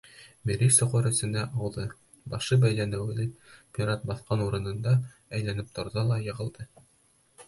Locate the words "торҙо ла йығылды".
5.81-6.67